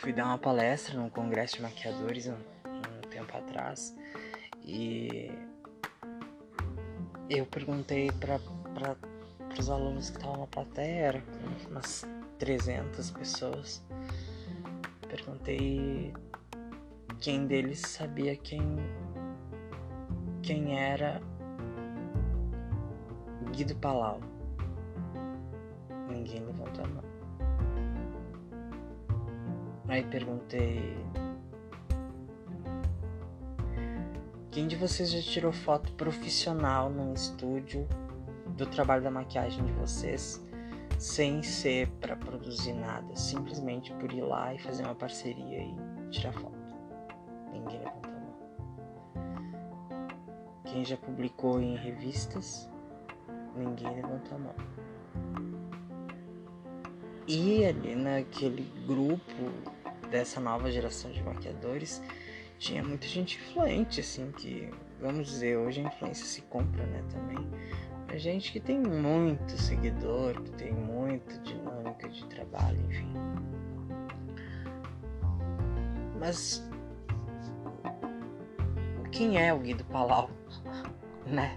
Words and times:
fui 0.00 0.14
dar 0.14 0.24
uma 0.24 0.38
palestra 0.38 0.98
num 0.98 1.10
congresso 1.10 1.56
de 1.56 1.62
maquiadores 1.62 2.26
um, 2.26 2.32
um 2.32 3.08
tempo 3.10 3.36
atrás 3.36 3.94
e 4.64 5.30
eu 7.28 7.44
perguntei 7.44 8.10
para 8.12 8.40
os 9.58 9.68
alunos 9.68 10.08
que 10.08 10.16
estavam 10.16 10.40
na 10.40 10.46
plateia, 10.46 11.00
era 11.06 11.24
umas 11.70 12.08
300 12.38 13.10
pessoas. 13.10 13.84
Perguntei 15.06 16.14
quem 17.20 17.46
deles 17.46 17.80
sabia 17.80 18.34
quem 18.36 18.60
quem 20.42 20.80
era 20.80 21.20
Guido 23.52 23.76
Palau. 23.76 24.20
Ninguém 26.08 26.42
levantou 26.46 26.84
a 26.84 26.88
mão. 26.88 27.09
Aí 29.90 30.04
perguntei: 30.04 30.96
Quem 34.52 34.68
de 34.68 34.76
vocês 34.76 35.10
já 35.10 35.20
tirou 35.20 35.52
foto 35.52 35.92
profissional 35.94 36.88
num 36.88 37.12
estúdio 37.12 37.88
do 38.56 38.66
trabalho 38.66 39.02
da 39.02 39.10
maquiagem 39.10 39.64
de 39.64 39.72
vocês 39.72 40.46
sem 40.96 41.42
ser 41.42 41.88
para 42.00 42.14
produzir 42.14 42.72
nada, 42.72 43.16
simplesmente 43.16 43.92
por 43.94 44.12
ir 44.12 44.22
lá 44.22 44.54
e 44.54 44.60
fazer 44.60 44.84
uma 44.84 44.94
parceria 44.94 45.58
e 45.58 45.74
tirar 46.10 46.34
foto? 46.34 46.76
Ninguém 47.52 47.80
levantou 47.80 48.12
a 48.12 48.20
mão. 48.20 48.36
Quem 50.66 50.84
já 50.84 50.96
publicou 50.98 51.60
em 51.60 51.74
revistas? 51.74 52.70
Ninguém 53.56 53.92
levantou 53.96 54.36
a 54.36 54.38
mão. 54.38 54.54
E 57.26 57.64
ali 57.64 57.96
naquele 57.96 58.62
grupo 58.86 59.79
dessa 60.10 60.40
nova 60.40 60.70
geração 60.70 61.10
de 61.10 61.22
maquiadores, 61.22 62.02
tinha 62.58 62.82
muita 62.82 63.06
gente 63.06 63.38
influente, 63.38 64.00
assim, 64.00 64.30
que, 64.32 64.68
vamos 65.00 65.26
dizer, 65.26 65.56
hoje 65.56 65.80
a 65.80 65.84
influência 65.84 66.26
se 66.26 66.42
compra, 66.42 66.84
né, 66.84 67.02
também. 67.10 67.48
A 68.08 68.18
gente 68.18 68.52
que 68.52 68.60
tem 68.60 68.78
muito 68.78 69.52
seguidor, 69.56 70.34
que 70.42 70.50
tem 70.52 70.72
muita 70.72 71.38
dinâmica 71.38 72.08
de 72.08 72.26
trabalho, 72.26 72.78
enfim. 72.88 73.12
Mas 76.18 76.68
quem 79.12 79.40
é 79.40 79.54
o 79.54 79.58
Guido 79.58 79.84
Palau, 79.84 80.28
né? 81.24 81.56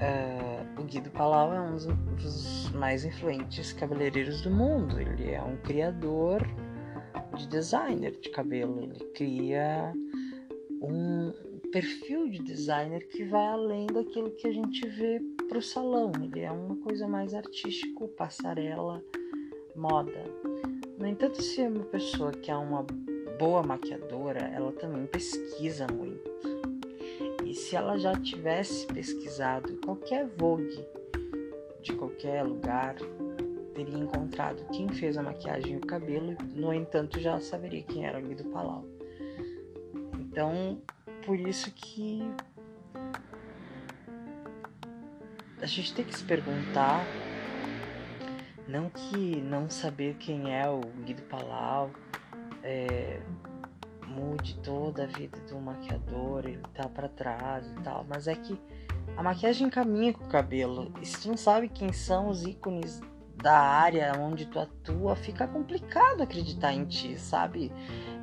Uh, 0.00 0.80
o 0.80 0.84
Guido 0.84 1.10
Palau 1.10 1.52
é 1.52 1.60
um 1.60 1.76
dos 2.16 2.70
mais 2.70 3.04
influentes 3.04 3.72
cabeleireiros 3.72 4.42
do 4.42 4.50
mundo. 4.50 5.00
Ele 5.00 5.32
é 5.32 5.42
um 5.42 5.56
criador 5.56 6.46
de 7.40 7.48
designer 7.48 8.12
de 8.20 8.30
cabelo. 8.30 8.80
Ele 8.80 9.04
cria 9.14 9.92
um 10.82 11.32
perfil 11.72 12.28
de 12.28 12.38
designer 12.42 13.06
que 13.08 13.24
vai 13.24 13.46
além 13.46 13.86
daquilo 13.86 14.30
que 14.32 14.46
a 14.46 14.52
gente 14.52 14.86
vê 14.86 15.20
para 15.48 15.58
o 15.58 15.62
salão. 15.62 16.12
Ele 16.22 16.40
é 16.40 16.50
uma 16.50 16.76
coisa 16.76 17.08
mais 17.08 17.34
artístico, 17.34 18.08
passarela, 18.08 19.02
moda. 19.74 20.24
No 20.98 21.06
entanto, 21.06 21.42
se 21.42 21.62
é 21.62 21.68
uma 21.68 21.84
pessoa 21.84 22.30
que 22.32 22.50
é 22.50 22.56
uma 22.56 22.84
boa 23.38 23.62
maquiadora, 23.62 24.40
ela 24.54 24.72
também 24.72 25.06
pesquisa 25.06 25.86
muito. 25.86 26.30
E 27.46 27.54
se 27.54 27.74
ela 27.74 27.96
já 27.96 28.14
tivesse 28.14 28.86
pesquisado 28.86 29.76
qualquer 29.84 30.26
vogue 30.36 30.84
de 31.82 31.94
qualquer 31.94 32.42
lugar, 32.42 32.96
teria 33.84 33.98
encontrado 33.98 34.66
quem 34.72 34.88
fez 34.90 35.16
a 35.16 35.22
maquiagem 35.22 35.74
e 35.74 35.76
o 35.78 35.80
cabelo, 35.80 36.36
no 36.54 36.72
entanto 36.72 37.18
já 37.18 37.40
saberia 37.40 37.82
quem 37.82 38.06
era 38.06 38.18
o 38.18 38.22
Guido 38.22 38.44
Palau. 38.44 38.84
Então, 40.18 40.82
por 41.24 41.38
isso 41.38 41.70
que 41.72 42.22
a 45.62 45.66
gente 45.66 45.94
tem 45.94 46.04
que 46.04 46.16
se 46.16 46.24
perguntar, 46.24 47.06
não 48.68 48.90
que 48.90 49.40
não 49.40 49.70
saber 49.70 50.14
quem 50.16 50.54
é 50.54 50.68
o 50.68 50.80
Guido 51.04 51.22
Palau 51.22 51.90
é, 52.62 53.20
mude 54.06 54.58
toda 54.58 55.04
a 55.04 55.06
vida 55.06 55.38
do 55.48 55.58
maquiador, 55.58 56.44
ele 56.44 56.62
tá 56.74 56.86
para 56.86 57.08
trás 57.08 57.66
e 57.66 57.74
tal, 57.82 58.04
mas 58.06 58.28
é 58.28 58.34
que 58.34 58.60
a 59.16 59.22
maquiagem 59.22 59.70
caminha 59.70 60.12
com 60.12 60.24
o 60.24 60.28
cabelo. 60.28 60.92
E 61.00 61.06
se 61.06 61.22
tu 61.22 61.28
não 61.28 61.36
sabe 61.36 61.68
quem 61.68 61.92
são 61.92 62.28
os 62.28 62.44
ícones 62.44 63.00
da 63.42 63.58
área 63.58 64.12
onde 64.18 64.46
tu 64.46 64.58
atua, 64.58 65.16
fica 65.16 65.46
complicado 65.46 66.22
acreditar 66.22 66.72
em 66.72 66.84
ti, 66.84 67.18
sabe? 67.18 67.72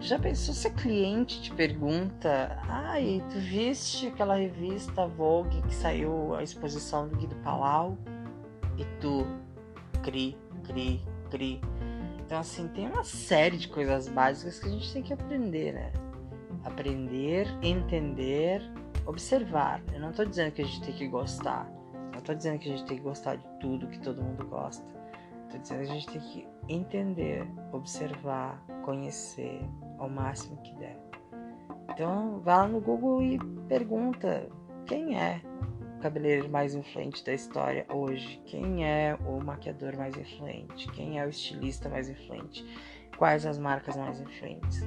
Já 0.00 0.18
pensou 0.18 0.54
se 0.54 0.66
a 0.66 0.70
cliente 0.70 1.40
te 1.40 1.52
pergunta, 1.52 2.58
ai, 2.68 3.22
tu 3.30 3.38
viste 3.38 4.08
aquela 4.08 4.34
revista 4.34 5.06
Vogue 5.06 5.62
que 5.62 5.74
saiu 5.74 6.34
a 6.34 6.42
exposição 6.42 7.08
do 7.08 7.16
Guido 7.16 7.36
Palau? 7.36 7.96
E 8.76 8.84
tu, 9.00 9.24
cri, 10.02 10.36
cri, 10.64 11.00
cri. 11.30 11.60
Então, 12.18 12.38
assim, 12.38 12.66
tem 12.68 12.88
uma 12.88 13.04
série 13.04 13.56
de 13.56 13.68
coisas 13.68 14.08
básicas 14.08 14.58
que 14.58 14.66
a 14.66 14.70
gente 14.70 14.92
tem 14.92 15.02
que 15.02 15.12
aprender, 15.12 15.72
né? 15.72 15.92
Aprender, 16.64 17.46
entender, 17.62 18.62
observar. 19.06 19.82
Eu 19.92 20.00
não 20.00 20.10
tô 20.10 20.24
dizendo 20.24 20.50
que 20.52 20.62
a 20.62 20.64
gente 20.64 20.82
tem 20.82 20.94
que 20.94 21.06
gostar. 21.06 21.70
Não 22.12 22.20
tô 22.20 22.34
dizendo 22.34 22.58
que 22.58 22.68
a 22.68 22.76
gente 22.76 22.86
tem 22.86 22.96
que 22.96 23.02
gostar 23.02 23.36
de 23.36 23.46
tudo 23.60 23.86
que 23.86 23.98
todo 24.00 24.22
mundo 24.22 24.44
gosta. 24.46 24.84
Tô 25.54 25.58
dizendo 25.58 25.82
a 25.82 25.84
gente 25.84 26.06
tem 26.08 26.20
que 26.20 26.48
entender, 26.68 27.46
observar, 27.70 28.60
conhecer 28.84 29.60
ao 29.98 30.10
máximo 30.10 30.60
que 30.62 30.74
der. 30.74 30.98
Então, 31.90 32.40
vá 32.40 32.56
lá 32.56 32.66
no 32.66 32.80
Google 32.80 33.22
e 33.22 33.38
pergunta 33.68 34.48
quem 34.84 35.16
é 35.16 35.40
o 35.96 36.00
cabeleireiro 36.00 36.50
mais 36.50 36.74
influente 36.74 37.24
da 37.24 37.32
história 37.32 37.86
hoje, 37.88 38.42
quem 38.46 38.84
é 38.84 39.16
o 39.24 39.40
maquiador 39.40 39.96
mais 39.96 40.16
influente, 40.16 40.90
quem 40.90 41.20
é 41.20 41.24
o 41.24 41.28
estilista 41.28 41.88
mais 41.88 42.08
influente, 42.08 42.66
quais 43.16 43.46
as 43.46 43.56
marcas 43.56 43.96
mais 43.96 44.20
influentes. 44.20 44.84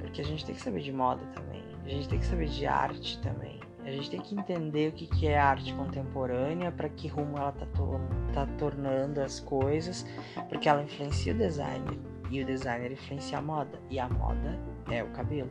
Porque 0.00 0.20
a 0.20 0.24
gente 0.24 0.44
tem 0.44 0.56
que 0.56 0.62
saber 0.62 0.80
de 0.80 0.92
moda 0.92 1.24
também, 1.26 1.62
a 1.84 1.88
gente 1.88 2.08
tem 2.08 2.18
que 2.18 2.26
saber 2.26 2.48
de 2.48 2.66
arte 2.66 3.22
também. 3.22 3.60
A 3.84 3.90
gente 3.90 4.10
tem 4.10 4.20
que 4.20 4.34
entender 4.34 4.90
o 4.90 4.92
que, 4.92 5.06
que 5.06 5.26
é 5.26 5.38
arte 5.38 5.74
contemporânea, 5.74 6.70
para 6.70 6.88
que 6.88 7.08
rumo 7.08 7.36
ela 7.36 7.50
está 7.50 7.66
to 7.66 8.00
tá 8.32 8.46
tornando 8.58 9.20
as 9.20 9.40
coisas, 9.40 10.06
porque 10.48 10.68
ela 10.68 10.82
influencia 10.82 11.34
o 11.34 11.36
designer 11.36 11.98
e 12.30 12.40
o 12.40 12.46
designer 12.46 12.92
influencia 12.92 13.38
a 13.38 13.42
moda 13.42 13.78
e 13.90 13.98
a 13.98 14.08
moda 14.08 14.58
é 14.90 15.02
o 15.02 15.10
cabelo. 15.10 15.50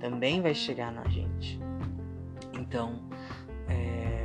Também 0.00 0.40
vai 0.40 0.54
chegar 0.54 0.90
na 0.92 1.06
gente. 1.08 1.60
Então, 2.58 3.08
é, 3.68 4.16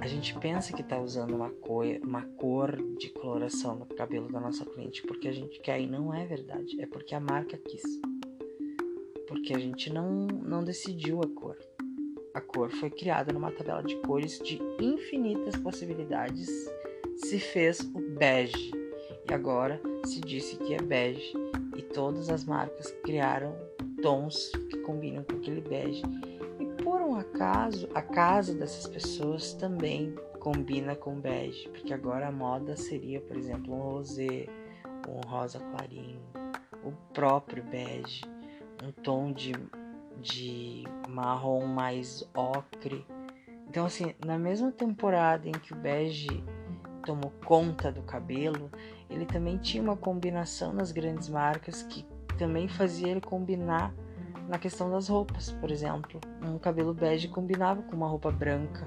a 0.00 0.06
gente 0.06 0.36
pensa 0.38 0.72
que 0.72 0.82
está 0.82 0.98
usando 0.98 1.34
uma 1.34 1.50
cor, 1.50 1.86
uma 2.02 2.22
cor 2.22 2.76
de 2.98 3.10
coloração 3.10 3.76
no 3.76 3.86
cabelo 3.86 4.28
da 4.32 4.40
nossa 4.40 4.64
cliente 4.64 5.02
porque 5.02 5.28
a 5.28 5.32
gente 5.32 5.60
quer 5.60 5.80
e 5.80 5.86
não 5.86 6.12
é 6.12 6.26
verdade. 6.26 6.80
É 6.80 6.86
porque 6.86 7.14
a 7.14 7.20
marca 7.20 7.56
quis. 7.56 7.82
Porque 9.28 9.54
a 9.54 9.58
gente 9.58 9.92
não, 9.92 10.26
não 10.26 10.64
decidiu 10.64 11.20
a 11.20 11.28
cor. 11.28 11.56
A 12.32 12.40
cor 12.40 12.70
foi 12.70 12.90
criada 12.90 13.32
numa 13.32 13.50
tabela 13.50 13.82
de 13.82 13.96
cores 13.96 14.38
de 14.38 14.60
infinitas 14.80 15.56
possibilidades. 15.56 16.48
Se 17.16 17.38
fez 17.38 17.80
o 17.80 18.00
bege 18.16 18.70
e 19.28 19.34
agora 19.34 19.80
se 20.04 20.20
disse 20.20 20.56
que 20.56 20.74
é 20.74 20.80
bege 20.80 21.32
e 21.76 21.82
todas 21.82 22.30
as 22.30 22.44
marcas 22.44 22.90
criaram 23.02 23.54
tons 24.00 24.52
que 24.70 24.78
combinam 24.78 25.24
com 25.24 25.36
aquele 25.36 25.60
bege. 25.60 26.02
E 26.58 26.82
por 26.82 27.00
um 27.00 27.16
acaso, 27.16 27.88
a 27.94 28.02
casa 28.02 28.54
dessas 28.54 28.86
pessoas 28.86 29.52
também 29.54 30.14
combina 30.38 30.94
com 30.94 31.20
bege, 31.20 31.68
porque 31.68 31.92
agora 31.92 32.28
a 32.28 32.32
moda 32.32 32.76
seria, 32.76 33.20
por 33.20 33.36
exemplo, 33.36 33.74
um 33.74 33.78
rosé, 33.78 34.46
um 35.08 35.20
rosa 35.28 35.58
clarinho, 35.58 36.20
o 36.84 36.92
próprio 37.12 37.62
bege, 37.64 38.22
um 38.82 38.90
tom 38.90 39.32
de 39.32 39.52
de 40.20 40.84
marrom 41.08 41.66
mais 41.66 42.28
ocre. 42.34 43.06
Então, 43.68 43.86
assim, 43.86 44.14
na 44.24 44.38
mesma 44.38 44.70
temporada 44.70 45.48
em 45.48 45.52
que 45.52 45.72
o 45.72 45.76
bege 45.76 46.42
tomou 47.04 47.32
conta 47.44 47.90
do 47.90 48.02
cabelo, 48.02 48.70
ele 49.08 49.24
também 49.24 49.56
tinha 49.56 49.82
uma 49.82 49.96
combinação 49.96 50.72
nas 50.72 50.92
grandes 50.92 51.28
marcas 51.28 51.82
que 51.82 52.04
também 52.38 52.68
fazia 52.68 53.08
ele 53.08 53.20
combinar 53.20 53.92
na 54.48 54.58
questão 54.58 54.90
das 54.90 55.08
roupas. 55.08 55.52
Por 55.52 55.70
exemplo, 55.70 56.20
um 56.42 56.58
cabelo 56.58 56.92
bege 56.92 57.28
combinava 57.28 57.82
com 57.82 57.96
uma 57.96 58.08
roupa 58.08 58.30
branca 58.30 58.86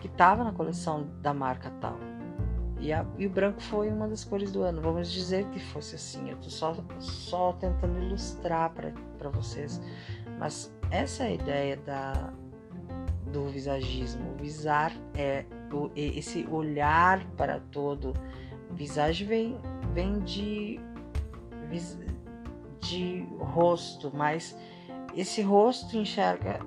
que 0.00 0.06
estava 0.06 0.44
na 0.44 0.52
coleção 0.52 1.06
da 1.20 1.32
marca 1.32 1.70
tal. 1.80 1.96
E, 2.80 2.92
a, 2.92 3.06
e, 3.18 3.26
o 3.26 3.30
branco 3.30 3.62
foi 3.62 3.88
uma 3.88 4.06
das 4.06 4.24
cores 4.24 4.52
do 4.52 4.62
ano. 4.62 4.82
Vamos 4.82 5.10
dizer 5.10 5.46
que 5.46 5.58
fosse 5.58 5.94
assim. 5.94 6.30
Eu 6.30 6.36
tô 6.36 6.50
só, 6.50 6.76
só 6.98 7.52
tentando 7.54 7.98
ilustrar 8.02 8.72
para 8.72 9.30
vocês. 9.30 9.80
Mas 10.38 10.74
essa 10.90 11.24
é 11.24 11.26
a 11.26 11.30
ideia 11.30 11.76
da, 11.78 12.32
do 13.32 13.46
visagismo. 13.46 14.34
Visar 14.36 14.92
é 15.14 15.44
o, 15.72 15.90
esse 15.94 16.46
olhar 16.50 17.24
para 17.36 17.60
todo. 17.70 18.14
Visage 18.70 19.24
vem, 19.24 19.58
vem 19.92 20.18
de. 20.20 20.80
De 22.80 23.26
rosto, 23.38 24.12
mas 24.14 24.56
esse 25.16 25.40
rosto 25.40 25.96
enxerga 25.96 26.60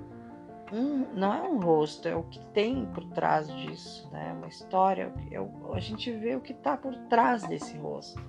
um, 0.72 1.06
não 1.14 1.32
é 1.32 1.42
um 1.42 1.58
rosto, 1.60 2.08
é 2.08 2.14
o 2.14 2.22
que 2.24 2.38
tem 2.46 2.86
por 2.86 3.04
trás 3.04 3.48
disso, 3.48 4.08
né? 4.12 4.34
Uma 4.36 4.48
história, 4.48 5.12
é 5.30 5.40
o, 5.40 5.72
a 5.72 5.80
gente 5.80 6.10
vê 6.12 6.36
o 6.36 6.40
que 6.40 6.52
está 6.52 6.76
por 6.76 6.94
trás 7.08 7.42
desse 7.44 7.76
rosto, 7.78 8.20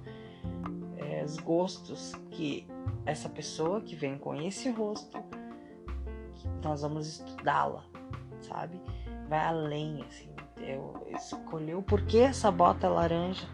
os 1.29 1.37
gostos 1.37 2.13
que 2.31 2.67
essa 3.05 3.29
pessoa 3.29 3.81
que 3.81 3.95
vem 3.95 4.17
com 4.17 4.33
esse 4.35 4.69
rosto, 4.71 5.23
nós 6.63 6.81
vamos 6.81 7.07
estudá-la, 7.07 7.83
sabe? 8.41 8.81
Vai 9.27 9.39
além, 9.39 10.03
assim. 10.03 10.29
Eu 10.57 11.07
escolheu 11.15 11.81
por 11.83 12.01
que 12.01 12.19
essa 12.19 12.51
bota 12.51 12.87
é 12.87 12.89
laranja. 12.89 13.47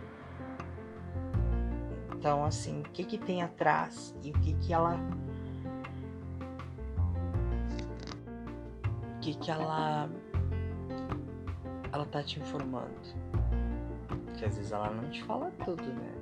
Então, 2.13 2.45
assim, 2.45 2.79
o 2.79 2.83
que 2.83 3.03
que 3.03 3.17
tem 3.17 3.43
atrás 3.43 4.15
e 4.23 4.31
o 4.31 4.33
que 4.39 4.53
que 4.55 4.73
ela 4.73 4.97
que 9.21 9.35
que 9.35 9.51
ela 9.51 10.09
ela 11.91 12.05
tá 12.05 12.23
te 12.23 12.39
informando. 12.39 12.89
Porque 14.07 14.45
às 14.45 14.55
vezes 14.55 14.71
ela 14.71 14.89
não 14.89 15.09
te 15.09 15.23
fala 15.23 15.51
tudo, 15.63 15.83
né? 15.83 16.13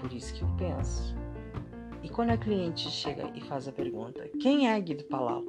Por 0.00 0.12
isso 0.12 0.34
que 0.34 0.42
eu 0.42 0.48
penso. 0.56 1.14
E 2.02 2.08
quando 2.08 2.30
a 2.30 2.38
cliente 2.38 2.90
chega 2.90 3.30
e 3.34 3.40
faz 3.42 3.68
a 3.68 3.72
pergunta, 3.72 4.26
quem 4.40 4.68
é 4.68 4.80
Guido 4.80 5.04
Palau? 5.04 5.44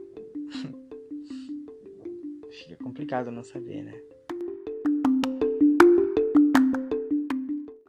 Fica 2.52 2.76
complicado 2.84 3.32
não 3.32 3.44
saber, 3.44 3.84
né? 3.84 4.11